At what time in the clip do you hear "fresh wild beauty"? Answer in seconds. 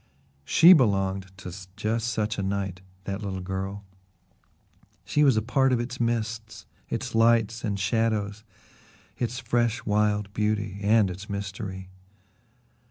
9.37-10.79